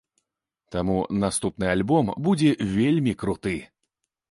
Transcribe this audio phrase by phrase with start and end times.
[0.75, 0.95] Таму
[1.25, 3.57] наступны альбом будзе вельмі круты!